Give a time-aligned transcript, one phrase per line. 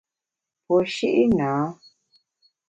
[0.65, 1.51] Puo shi’ nâ.